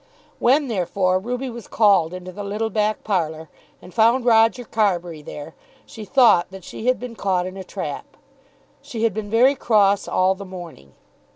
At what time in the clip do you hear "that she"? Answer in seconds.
6.49-6.87